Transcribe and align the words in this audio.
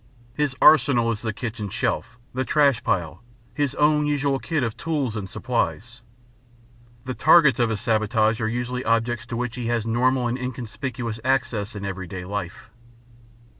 His 0.33 0.55
arsenal 0.59 1.11
is 1.11 1.21
the 1.21 1.31
kitchen 1.31 1.69
shelf, 1.69 2.17
the 2.33 2.43
trash 2.43 2.83
pile, 2.83 3.21
his 3.53 3.75
own 3.75 4.07
usual 4.07 4.39
kit 4.39 4.63
of 4.63 4.75
tools 4.75 5.15
and 5.15 5.29
supplies. 5.29 6.01
The 7.05 7.13
targets 7.13 7.59
of 7.59 7.69
his 7.69 7.81
sabotage 7.81 8.41
are 8.41 8.47
usually 8.49 8.83
objects 8.83 9.27
to 9.27 9.37
which 9.37 9.57
he 9.57 9.67
has 9.67 9.85
normal 9.85 10.27
and 10.27 10.39
inconspicuous 10.39 11.19
access 11.23 11.75
in 11.75 11.85
everyday 11.85 12.25
life. 12.25 12.71